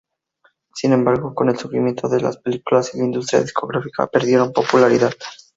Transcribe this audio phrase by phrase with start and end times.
[0.73, 5.13] Sin embargo, con el surgimiento de las películas y la industria discográfica, perdieron popularidad.